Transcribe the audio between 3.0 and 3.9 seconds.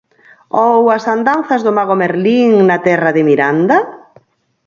de Miranda?